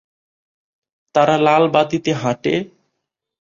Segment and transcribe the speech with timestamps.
[1.15, 2.53] তারা লাল বাতিতে হাঁটে?